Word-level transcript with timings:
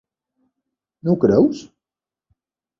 No 1.05 1.15
ho 1.15 1.21
creus? 1.27 1.63